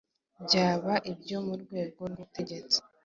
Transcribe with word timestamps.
byaba 0.45 0.93
ibyo 1.11 1.37
mu 1.45 1.55
rwego 1.63 2.01
rw’ubutegetsi 2.11 2.79